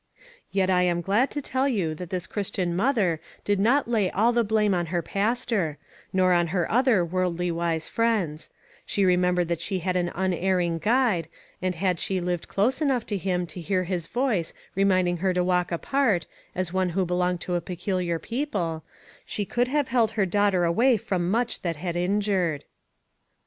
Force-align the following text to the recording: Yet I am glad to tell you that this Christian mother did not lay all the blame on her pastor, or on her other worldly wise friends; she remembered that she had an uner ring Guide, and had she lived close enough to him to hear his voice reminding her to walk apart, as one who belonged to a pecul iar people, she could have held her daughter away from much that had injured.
Yet 0.49 0.71
I 0.71 0.81
am 0.81 1.01
glad 1.01 1.29
to 1.29 1.43
tell 1.43 1.67
you 1.67 1.93
that 1.93 2.09
this 2.09 2.25
Christian 2.25 2.75
mother 2.75 3.21
did 3.45 3.59
not 3.59 3.87
lay 3.87 4.09
all 4.09 4.31
the 4.33 4.43
blame 4.43 4.73
on 4.73 4.87
her 4.87 5.03
pastor, 5.03 5.77
or 6.11 6.33
on 6.33 6.47
her 6.47 6.65
other 6.71 7.05
worldly 7.05 7.51
wise 7.51 7.87
friends; 7.87 8.49
she 8.83 9.05
remembered 9.05 9.47
that 9.49 9.61
she 9.61 9.77
had 9.77 9.95
an 9.95 10.09
uner 10.15 10.57
ring 10.57 10.79
Guide, 10.79 11.27
and 11.61 11.75
had 11.75 11.99
she 11.99 12.19
lived 12.19 12.47
close 12.47 12.81
enough 12.81 13.05
to 13.05 13.15
him 13.17 13.45
to 13.45 13.61
hear 13.61 13.83
his 13.83 14.07
voice 14.07 14.55
reminding 14.73 15.17
her 15.17 15.35
to 15.35 15.43
walk 15.43 15.71
apart, 15.71 16.25
as 16.55 16.73
one 16.73 16.89
who 16.97 17.05
belonged 17.05 17.41
to 17.41 17.53
a 17.53 17.61
pecul 17.61 18.03
iar 18.03 18.19
people, 18.19 18.83
she 19.23 19.45
could 19.45 19.67
have 19.67 19.89
held 19.89 20.09
her 20.13 20.25
daughter 20.25 20.63
away 20.63 20.97
from 20.97 21.29
much 21.29 21.61
that 21.61 21.75
had 21.75 21.95
injured. 21.95 22.63